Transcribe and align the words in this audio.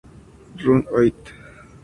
Run 0.65 0.87
It! 1.05 1.21